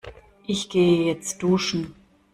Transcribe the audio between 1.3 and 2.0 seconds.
duschen.